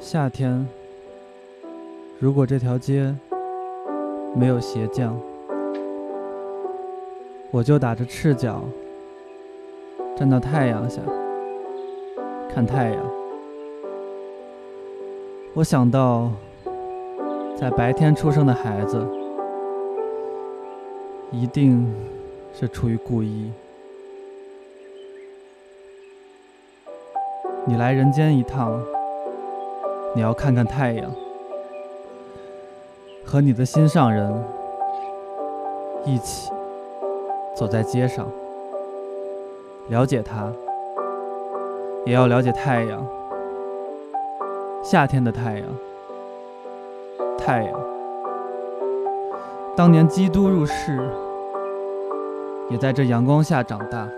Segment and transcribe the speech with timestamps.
[0.00, 0.66] 夏天，
[2.20, 3.14] 如果这条街
[4.34, 5.20] 没有鞋匠，
[7.50, 8.62] 我就打着赤脚
[10.16, 11.02] 站到太阳下
[12.48, 12.98] 看太阳。
[15.52, 16.30] 我想到，
[17.56, 19.04] 在白天出生的孩子，
[21.32, 21.92] 一定
[22.54, 23.50] 是出于故意。
[27.66, 28.80] 你来人间一趟，
[30.14, 31.10] 你要看看太阳，
[33.24, 34.32] 和你的心上人
[36.04, 36.50] 一起
[37.54, 38.26] 走在街上，
[39.88, 40.50] 了解他，
[42.04, 43.06] 也要了解太阳。
[44.82, 45.64] 夏天的太阳，
[47.36, 47.80] 太阳。
[49.76, 50.98] 当年基督入世，
[52.70, 54.08] 也在这阳光下长大。